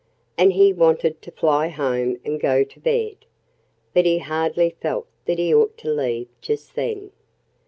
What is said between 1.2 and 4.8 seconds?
to fly home and go to bed. But he hardly